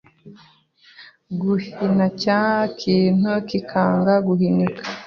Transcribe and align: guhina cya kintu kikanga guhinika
guhina 1.41 2.05
cya 2.21 2.41
kintu 2.81 3.31
kikanga 3.49 4.13
guhinika 4.27 4.83